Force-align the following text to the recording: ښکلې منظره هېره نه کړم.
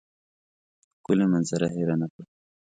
ښکلې 0.97 1.25
منظره 1.33 1.67
هېره 1.75 1.95
نه 2.01 2.07
کړم. 2.11 2.29